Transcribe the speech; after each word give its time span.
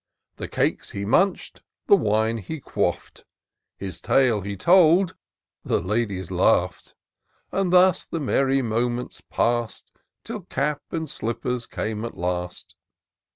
The 0.37 0.47
cakes 0.47 0.89
he 0.97 1.05
munch*d— 1.05 1.61
^the 1.87 1.95
wine 1.95 2.39
he 2.39 2.59
quaff 2.59 3.13
'd, 3.13 3.23
His 3.77 4.01
tale 4.01 4.41
he 4.41 4.57
told— 4.57 5.15
^the 5.63 5.85
Ladies 5.85 6.31
laugh'd; 6.31 6.95
And 7.51 7.71
thus 7.71 8.07
the 8.07 8.19
merry 8.19 8.63
moments 8.63 9.21
pass'd. 9.29 9.91
Till 10.23 10.41
cap 10.41 10.81
and 10.89 11.07
slippers 11.07 11.67
came 11.67 12.03
at 12.03 12.17
last. 12.17 12.73